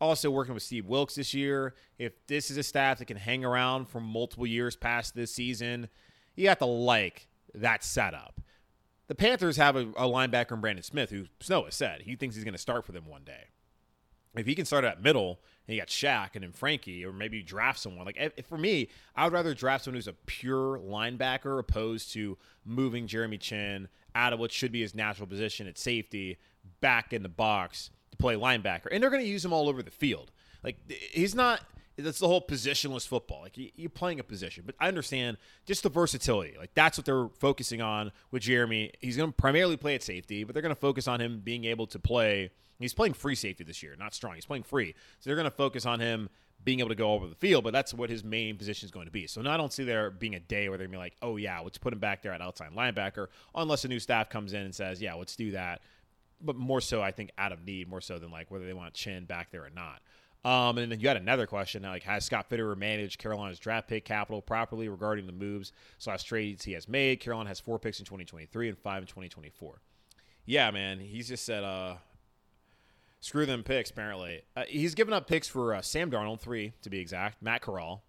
[0.00, 1.74] Also, working with Steve Wilks this year.
[1.98, 5.88] If this is a staff that can hang around for multiple years past this season,
[6.38, 8.40] you have to like that setup.
[9.08, 12.36] The Panthers have a, a linebacker in Brandon Smith, who Snow has said he thinks
[12.36, 13.48] he's going to start for them one day.
[14.36, 17.42] If he can start at middle and you got Shaq and then Frankie, or maybe
[17.42, 21.58] draft someone like if, for me, I would rather draft someone who's a pure linebacker
[21.58, 26.38] opposed to moving Jeremy Chinn out of what should be his natural position at safety
[26.80, 29.82] back in the box to play linebacker, and they're going to use him all over
[29.82, 30.30] the field.
[30.62, 31.62] Like he's not.
[31.98, 33.42] That's the whole positionless football.
[33.42, 36.54] Like you're playing a position, but I understand just the versatility.
[36.56, 38.92] Like that's what they're focusing on with Jeremy.
[39.00, 41.64] He's going to primarily play at safety, but they're going to focus on him being
[41.64, 42.50] able to play.
[42.78, 44.36] He's playing free safety this year, not strong.
[44.36, 46.28] He's playing free, so they're going to focus on him
[46.64, 47.64] being able to go over the field.
[47.64, 49.26] But that's what his main position is going to be.
[49.26, 51.16] So now I don't see there being a day where they're going to be like,
[51.22, 54.52] oh yeah, let's put him back there at outside linebacker, unless a new staff comes
[54.52, 55.80] in and says, yeah, let's do that
[56.40, 58.94] but more so, I think, out of need, more so than like whether they want
[58.94, 60.00] Chinn back there or not.
[60.44, 64.04] Um, and then you had another question like, has Scott Fitterer managed Carolina's draft pick
[64.04, 67.20] capital properly regarding the moves slash trades he has made?
[67.20, 69.80] Carolina has four picks in 2023 and five in 2024.
[70.46, 71.96] Yeah, man, he's just said, uh,
[73.20, 73.90] screw them picks.
[73.90, 77.60] Apparently, uh, he's given up picks for uh, Sam Darnold, three to be exact, Matt
[77.60, 78.02] Corral,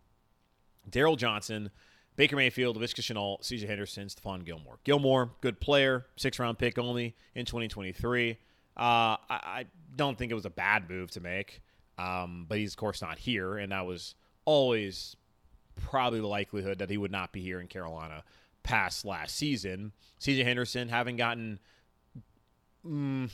[0.90, 1.72] Darryl Johnson,
[2.16, 4.80] Baker Mayfield, Laviska Shenault, CJ Henderson, Stephon Gilmore.
[4.84, 8.32] Gilmore, good player, six round pick only in 2023.
[8.32, 8.36] Uh,
[8.78, 9.66] I, I,
[9.96, 11.62] don't think it was a bad move to make,
[12.00, 13.58] um, but he's, of course, not here.
[13.58, 15.16] And that was always
[15.76, 18.24] probably the likelihood that he would not be here in Carolina
[18.64, 19.92] past last season.
[20.20, 21.60] CJ Henderson, having gotten
[22.86, 23.30] mm,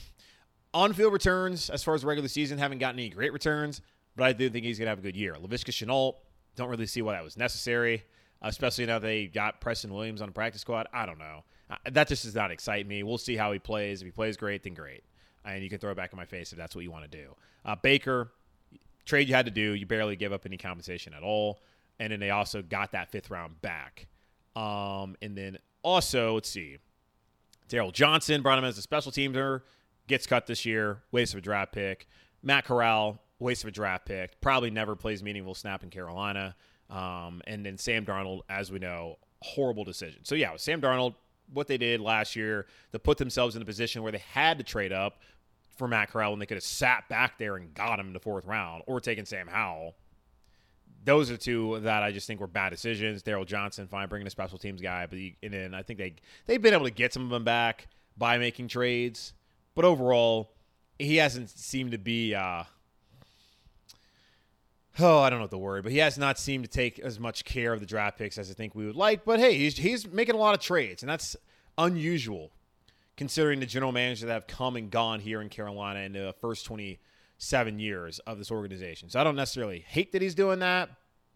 [0.72, 3.80] on field returns as far as regular season, haven't gotten any great returns,
[4.16, 5.34] but I do think he's going to have a good year.
[5.34, 6.16] Laviska Shenault,
[6.54, 8.02] don't really see why that was necessary
[8.42, 10.86] especially now they got Preston Williams on the practice squad.
[10.92, 11.44] I don't know.
[11.90, 13.02] That just does not excite me.
[13.02, 14.00] We'll see how he plays.
[14.00, 15.04] If he plays great, then great.
[15.44, 17.18] And you can throw it back in my face if that's what you want to
[17.18, 17.34] do.
[17.64, 18.32] Uh, Baker,
[19.06, 19.74] trade you had to do.
[19.74, 21.60] You barely give up any compensation at all.
[21.98, 24.06] And then they also got that fifth round back.
[24.54, 26.76] Um, and then also, let's see.
[27.70, 29.62] Darryl Johnson brought him as a special teamer,
[30.06, 32.06] gets cut this year, waste of a draft pick.
[32.42, 36.54] Matt Corral, waste of a draft pick, probably never plays meaningful snap in Carolina.
[36.90, 40.24] Um, and then Sam Darnold, as we know, horrible decision.
[40.24, 41.14] So yeah, Sam Darnold,
[41.52, 44.64] what they did last year to put themselves in a position where they had to
[44.64, 45.20] trade up
[45.76, 48.20] for Matt Corral when they could have sat back there and got him in the
[48.20, 49.94] fourth round or taken Sam Howell.
[51.04, 53.22] Those are two that I just think were bad decisions.
[53.22, 56.14] Darryl Johnson, fine, bringing a special teams guy, but he, and then I think they
[56.46, 57.86] they've been able to get some of them back
[58.16, 59.32] by making trades,
[59.74, 60.50] but overall,
[60.98, 62.34] he hasn't seemed to be.
[62.34, 62.64] Uh,
[64.98, 67.20] oh, I don't know what the word, but he has not seemed to take as
[67.20, 69.24] much care of the draft picks as I think we would like.
[69.24, 71.36] But hey, he's he's making a lot of trades, and that's
[71.78, 72.50] unusual
[73.16, 76.66] considering the general managers that have come and gone here in Carolina in the first
[76.66, 79.08] 27 years of this organization.
[79.08, 80.90] So I don't necessarily hate that he's doing that,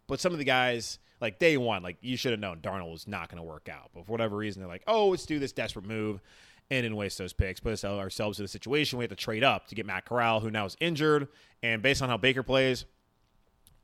[0.07, 3.07] but some of the guys, like day one, like you should have known Darnold was
[3.07, 3.89] not going to work out.
[3.93, 6.21] But for whatever reason, they're like, oh, let's do this desperate move.
[6.69, 7.59] and then waste those picks.
[7.59, 10.49] Put ourselves in a situation we have to trade up to get Matt Corral, who
[10.49, 11.27] now is injured,
[11.61, 12.85] and based on how Baker plays,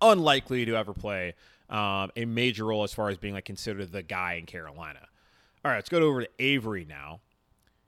[0.02, 1.34] unlikely to ever play
[1.70, 5.02] um, a major role as far as being like considered the guy in Carolina.
[5.66, 7.20] All right, let's go over to Avery now.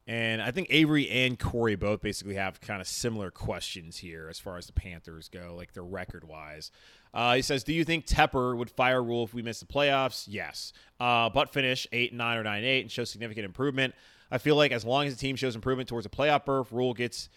[0.09, 4.39] And I think Avery and Corey both basically have kind of similar questions here as
[4.39, 6.71] far as the Panthers go, like their record wise.
[7.13, 10.25] Uh, he says, "Do you think Tepper would fire Rhule if we miss the playoffs?"
[10.27, 13.93] Yes, uh, but finish eight nine or nine eight and show significant improvement.
[14.31, 16.95] I feel like as long as the team shows improvement towards a playoff berth, Rhule
[16.95, 17.29] gets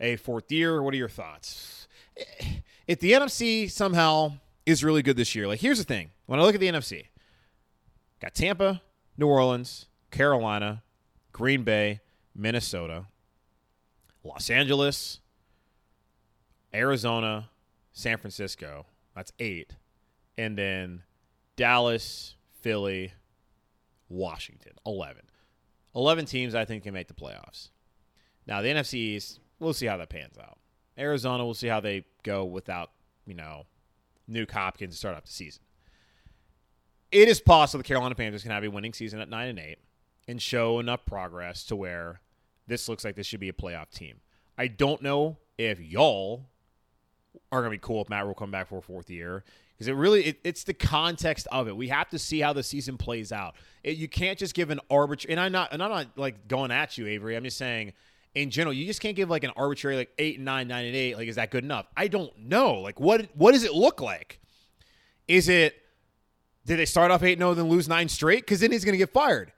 [0.00, 0.82] a fourth year.
[0.82, 1.86] What are your thoughts?
[2.88, 4.34] If the NFC somehow
[4.64, 7.06] is really good this year, like here's the thing: when I look at the NFC,
[8.20, 8.82] got Tampa,
[9.16, 10.82] New Orleans, Carolina,
[11.32, 12.00] Green Bay,
[12.36, 13.06] Minnesota,
[14.22, 15.20] Los Angeles,
[16.74, 17.48] Arizona,
[17.92, 18.86] San Francisco.
[19.14, 19.76] That's eight.
[20.36, 21.02] And then
[21.56, 23.12] Dallas, Philly,
[24.08, 25.22] Washington, 11.
[25.94, 27.70] 11 teams I think can make the playoffs.
[28.46, 30.58] Now, the NFC East, we'll see how that pans out.
[30.98, 32.90] Arizona, we'll see how they go without,
[33.26, 33.64] you know,
[34.30, 35.62] Nuk Hopkins to start off the season.
[37.10, 39.78] It is possible the Carolina Panthers can have a winning season at 9 and 8
[40.28, 42.20] and show enough progress to where
[42.66, 44.20] this looks like this should be a playoff team.
[44.58, 46.46] I don't know if y'all
[47.52, 49.44] are going to be cool if Matt will come back for a fourth year
[49.76, 51.76] because it really it, it's the context of it.
[51.76, 53.56] We have to see how the season plays out.
[53.82, 55.32] It, you can't just give an arbitrary.
[55.32, 57.36] And I'm not and I'm not like going at you, Avery.
[57.36, 57.92] I'm just saying
[58.34, 61.16] in general, you just can't give like an arbitrary like eight, nine, nine, and eight.
[61.16, 61.86] Like, is that good enough?
[61.96, 62.74] I don't know.
[62.74, 64.40] Like, what what does it look like?
[65.28, 65.74] Is it
[66.64, 68.44] did they start off eight zero oh, then lose nine straight?
[68.44, 69.52] Because then he's going to get fired.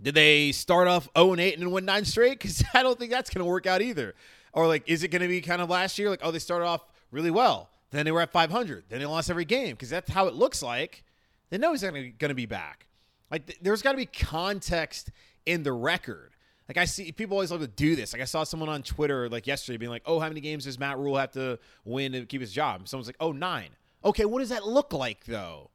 [0.00, 2.38] Did they start off 0 and 8 and then win nine straight?
[2.38, 4.14] Because I don't think that's going to work out either.
[4.52, 6.10] Or like, is it going to be kind of last year?
[6.10, 9.30] Like, oh, they started off really well, then they were at 500, then they lost
[9.30, 11.04] every game because that's how it looks like.
[11.50, 12.86] They know he's going to be back.
[13.30, 15.10] Like, th- there's got to be context
[15.44, 16.32] in the record.
[16.68, 18.12] Like I see people always love to do this.
[18.12, 20.78] Like I saw someone on Twitter like yesterday being like, "Oh, how many games does
[20.78, 23.70] Matt Rhule have to win to keep his job?" Someone's like, "Oh, nine.
[24.04, 25.70] Okay, what does that look like though?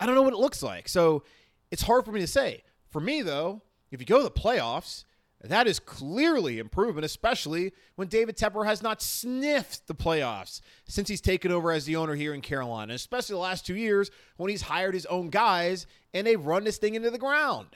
[0.00, 0.88] I don't know what it looks like.
[0.88, 1.22] So
[1.70, 2.64] it's hard for me to say.
[2.92, 5.04] For me, though, if you go to the playoffs,
[5.40, 11.22] that is clearly improvement, especially when David Tepper has not sniffed the playoffs since he's
[11.22, 14.62] taken over as the owner here in Carolina, especially the last two years when he's
[14.62, 17.68] hired his own guys and they've run this thing into the ground.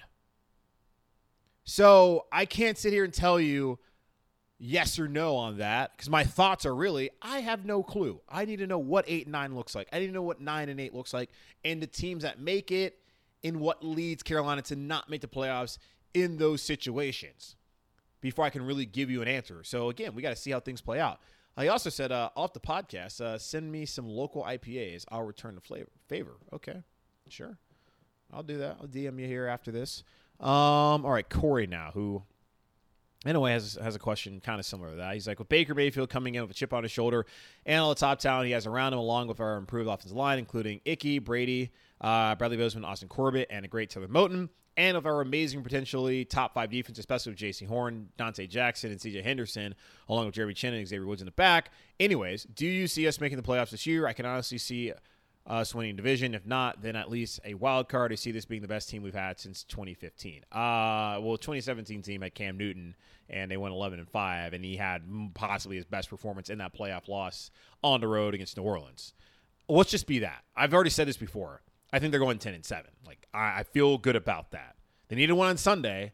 [1.64, 3.78] So I can't sit here and tell you
[4.58, 8.20] yes or no on that because my thoughts are really I have no clue.
[8.28, 9.88] I need to know what eight and nine looks like.
[9.92, 11.30] I need to know what nine and eight looks like,
[11.64, 13.00] and the teams that make it
[13.46, 15.78] in what leads Carolina to not make the playoffs
[16.14, 17.54] in those situations
[18.20, 19.62] before I can really give you an answer.
[19.62, 21.20] So again, we got to see how things play out.
[21.56, 25.04] I also said uh, off the podcast, uh, send me some local IPAs.
[25.10, 26.32] I'll return the flavor favor.
[26.52, 26.82] Okay,
[27.28, 27.56] sure,
[28.32, 28.78] I'll do that.
[28.80, 30.02] I'll DM you here after this.
[30.40, 32.24] Um, all right, Corey now, who
[33.28, 35.14] anyway has has a question kind of similar to that.
[35.14, 37.26] He's like, with Baker Mayfield coming in with a chip on his shoulder
[37.64, 40.38] and all the top talent he has around him, along with our improved offensive line,
[40.38, 45.06] including Ickey, Brady, uh, Bradley Bozeman, Austin Corbett, and a great Taylor Moton, and of
[45.06, 49.74] our amazing potentially top five defense, especially with Jaycee Horn, Donte Jackson, and CJ Henderson,
[50.08, 51.70] along with Jeremy Chinn and Xavier Woods in the back.
[51.98, 54.06] Anyways, do you see us making the playoffs this year?
[54.06, 54.92] I can honestly see
[55.46, 56.34] us winning division.
[56.34, 58.12] If not, then at least a wild card.
[58.12, 60.44] I see this being the best team we've had since 2015.
[60.50, 62.94] Uh, well, 2017 team had Cam Newton,
[63.30, 65.02] and they went 11 and five, and he had
[65.34, 67.50] possibly his best performance in that playoff loss
[67.82, 69.14] on the road against New Orleans.
[69.68, 70.42] Let's just be that.
[70.56, 71.62] I've already said this before.
[71.92, 72.84] I think they're going 10 and 7.
[73.06, 74.76] Like, I, I feel good about that.
[75.08, 76.12] They needed one on Sunday,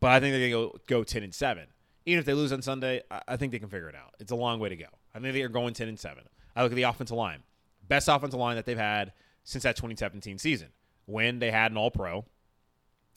[0.00, 1.66] but I think they're to go, go 10 and 7.
[2.06, 4.14] Even if they lose on Sunday, I, I think they can figure it out.
[4.18, 4.86] It's a long way to go.
[5.14, 6.24] I think they're going 10 and 7.
[6.56, 7.42] I look at the offensive line.
[7.90, 10.68] Best offensive line that they've had since that 2017 season
[11.06, 12.24] when they had an all pro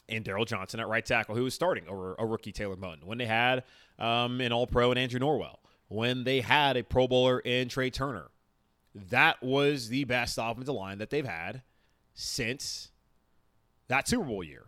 [0.10, 3.04] and Daryl Johnson at right tackle, who was starting over a rookie Taylor Moton.
[3.04, 3.64] When they had
[4.00, 5.58] um, an all pro and Andrew Norwell.
[5.90, 8.32] When they had a pro bowler in Trai Turner.
[8.96, 11.62] That was the best offensive line that they've had
[12.16, 12.90] since
[13.90, 14.66] that Super Bowl year.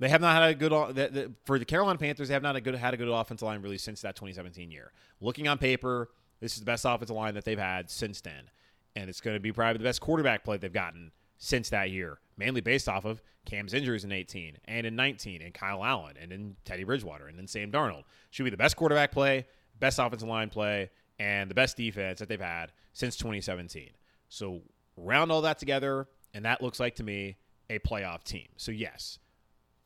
[0.00, 2.28] They have not had a good for the Carolina Panthers.
[2.28, 4.90] They have not a good had a good offensive line really since that 2017 year.
[5.20, 8.50] Looking on paper, this is the best offensive line that they've had since then,
[8.96, 12.18] and it's going to be probably the best quarterback play they've gotten since that year,
[12.36, 16.32] mainly based off of Cam's injuries in 18 and in 19, and Kyle Allen and
[16.32, 18.04] in Teddy Bridgewater and then Sam Darnold.
[18.30, 19.46] Should be the best quarterback play,
[19.78, 23.90] best offensive line play, and the best defense that they've had since 2017.
[24.28, 24.62] So
[24.96, 27.36] round all that together, and that looks like to me
[27.70, 28.48] a playoff team.
[28.56, 29.18] So yes,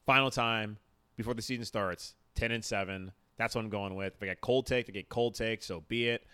[0.07, 0.79] final time
[1.17, 3.13] before the season starts, 10 and 7.
[3.37, 4.15] That's what I'm going with.
[4.17, 6.25] If I get cold take, I get cold take, so be it.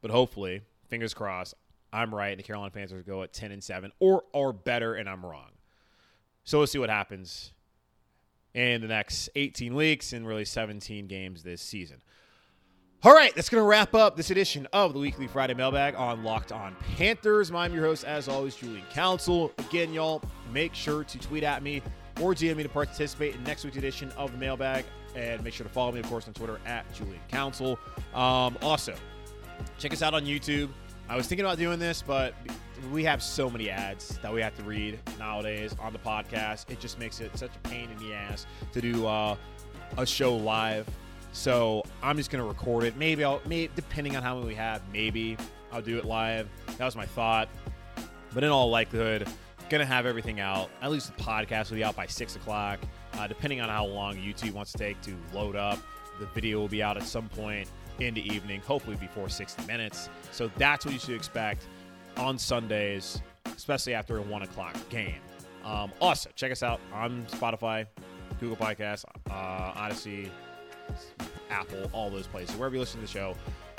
[0.00, 1.54] But hopefully, fingers crossed,
[1.92, 5.08] I'm right and the Carolina Panthers go at 10 and 7 or are better and
[5.08, 5.50] I'm wrong.
[6.44, 7.52] So we'll see what happens
[8.54, 12.02] in the next 18 weeks and really 17 games this season.
[13.04, 16.22] All right, that's going to wrap up this edition of the weekly Friday mailbag on
[16.22, 17.50] Locked On Panthers.
[17.50, 19.50] I'm your host, as always, Julian Council.
[19.58, 20.22] Again, y'all,
[20.52, 21.82] make sure to tweet at me
[22.20, 24.84] or DM me to participate in next week's edition of the mailbag.
[25.16, 27.76] And make sure to follow me, of course, on Twitter at Julian Council.
[28.14, 28.94] Um, also,
[29.78, 30.68] check us out on YouTube.
[31.12, 32.32] I was thinking about doing this, but
[32.90, 36.70] we have so many ads that we have to read nowadays on the podcast.
[36.70, 39.36] It just makes it such a pain in the ass to do uh,
[39.98, 40.88] a show live.
[41.32, 42.96] So I'm just gonna record it.
[42.96, 45.36] Maybe I'll, maybe depending on how many we have, maybe
[45.70, 46.48] I'll do it live.
[46.78, 47.50] That was my thought.
[48.32, 49.28] But in all likelihood,
[49.68, 50.70] gonna have everything out.
[50.80, 52.78] At least the podcast will be out by six o'clock.
[53.18, 55.78] Uh, depending on how long YouTube wants to take to load up,
[56.20, 57.68] the video will be out at some point
[58.06, 60.08] in the evening, hopefully before 60 minutes.
[60.30, 61.66] So that's what you should expect
[62.16, 63.22] on Sundays,
[63.56, 65.20] especially after a one o'clock game.
[65.64, 67.86] Um, also, check us out on Spotify,
[68.40, 69.32] Google Podcasts, uh,
[69.76, 70.30] Odyssey,
[71.50, 72.56] Apple, all those places.
[72.56, 73.36] Wherever you listen to the show,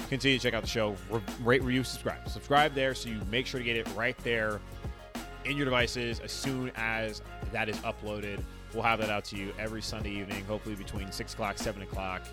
[0.10, 0.96] continue to check out the show.
[1.10, 2.28] Re- rate, review, subscribe.
[2.30, 4.62] Subscribe there so you make sure to get it right there
[5.46, 7.22] in your devices as soon as
[7.52, 8.42] that is uploaded.
[8.74, 12.24] We'll have that out to you every Sunday evening, hopefully between 6 o'clock, 7 o'clock.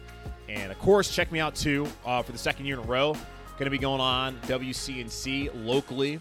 [0.51, 3.13] And of course, check me out too uh, for the second year in a row.
[3.13, 6.19] Going to be going on WCNC locally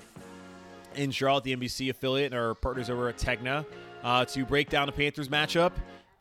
[0.95, 3.65] in Charlotte, the NBC affiliate, and our partners over at Tegna
[4.03, 5.71] uh, to break down the Panthers matchup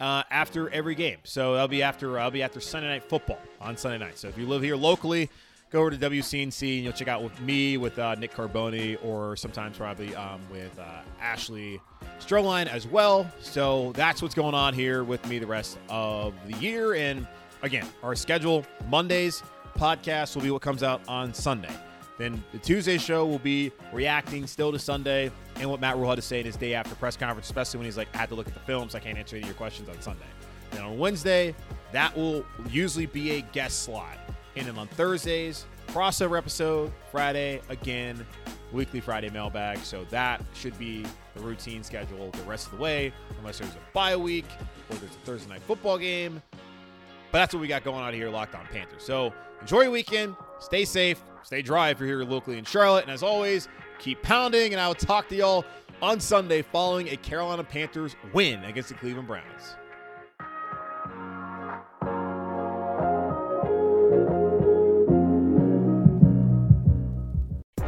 [0.01, 1.19] uh, after every game.
[1.25, 4.17] So that'll be after I'll be after Sunday night football on Sunday night.
[4.17, 5.29] So if you live here locally,
[5.71, 9.37] go over to WCNC and you'll check out with me, with uh, Nick Carboni, or
[9.37, 11.81] sometimes probably um, with uh, Ashley
[12.21, 13.31] Stroehlein as well.
[13.41, 16.95] So that's what's going on here with me the rest of the year.
[16.95, 17.27] And
[17.63, 19.43] again, our schedule Mondays
[19.77, 21.75] podcast will be what comes out on Sunday.
[22.19, 26.17] Then the Tuesday show will be reacting still to Sunday and what Matt Rhule had
[26.17, 28.35] to say in his day after press conference, especially when he's like, I had to
[28.35, 28.95] look at the films.
[28.97, 30.27] I can't answer any of your questions on Sunday.
[30.73, 31.55] Then on Wednesday,
[31.93, 34.19] that will usually be a guest slot.
[34.57, 36.93] And then on Thursdays, crossover episode.
[37.13, 38.27] Friday, again,
[38.73, 39.79] weekly Friday mailbag.
[39.79, 43.93] So that should be the routine schedule the rest of the way, unless there's a
[43.93, 44.47] bye week
[44.91, 46.43] or there's a Thursday night football game.
[47.31, 49.03] But that's what we got going on here, Locked On Panthers.
[49.03, 50.37] So enjoy your weekend.
[50.61, 51.20] Stay safe.
[51.43, 53.05] Stay dry if you're here locally in Charlotte.
[53.05, 53.68] And as always,
[53.99, 54.72] keep pounding.
[54.72, 55.64] And I will talk to y'all
[56.03, 59.78] on Sunday following a Carolina Panthers win against the Cleveland Browns.